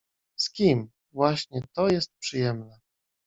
Z 0.35 0.49
kim? 0.51 0.91
Właśnie 1.11 1.61
to 1.75 1.87
jest 1.87 2.11
przyjemne. 2.21 2.79